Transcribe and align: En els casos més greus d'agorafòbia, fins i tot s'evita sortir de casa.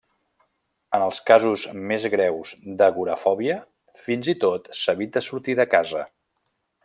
En 0.97 1.03
els 1.07 1.19
casos 1.31 1.65
més 1.91 2.07
greus 2.13 2.55
d'agorafòbia, 2.79 3.59
fins 4.07 4.33
i 4.35 4.37
tot 4.45 4.73
s'evita 4.81 5.25
sortir 5.29 5.59
de 5.61 5.69
casa. 5.77 6.05